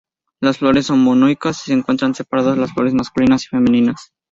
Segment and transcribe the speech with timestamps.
[0.39, 4.11] Las flores son monoicas, se encuentran separadas las flores masculinas y femeninas.